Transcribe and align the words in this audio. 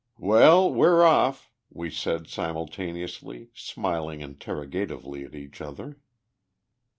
"Well, 0.17 0.73
we're 0.73 1.03
off!" 1.03 1.51
we 1.69 1.91
said 1.91 2.25
simultaneously, 2.25 3.51
smiling 3.53 4.21
interrogatively 4.21 5.23
at 5.25 5.35
each 5.35 5.61
other. 5.61 5.99